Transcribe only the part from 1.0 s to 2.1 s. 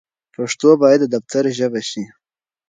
د دفتر ژبه شي.